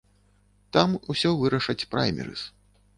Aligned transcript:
Там 0.79 0.97
усё 1.15 1.35
вырашаць 1.45 1.79
праймерыз. 1.95 2.41